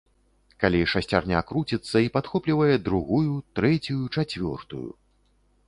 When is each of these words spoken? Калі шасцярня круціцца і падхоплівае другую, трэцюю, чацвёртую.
Калі 0.61 0.79
шасцярня 0.93 1.41
круціцца 1.51 1.97
і 2.05 2.09
падхоплівае 2.17 2.71
другую, 2.87 3.37
трэцюю, 3.61 4.01
чацвёртую. 4.15 4.85